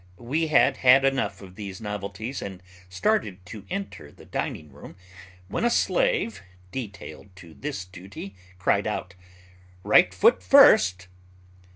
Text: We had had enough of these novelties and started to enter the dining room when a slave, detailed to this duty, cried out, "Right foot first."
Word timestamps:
We 0.17 0.47
had 0.47 0.77
had 0.77 1.05
enough 1.05 1.41
of 1.43 1.53
these 1.53 1.79
novelties 1.79 2.41
and 2.41 2.63
started 2.89 3.45
to 3.45 3.65
enter 3.69 4.11
the 4.11 4.25
dining 4.25 4.71
room 4.71 4.95
when 5.47 5.63
a 5.63 5.69
slave, 5.69 6.41
detailed 6.71 7.29
to 7.35 7.53
this 7.53 7.85
duty, 7.85 8.33
cried 8.57 8.87
out, 8.87 9.13
"Right 9.83 10.11
foot 10.11 10.41
first." 10.41 11.07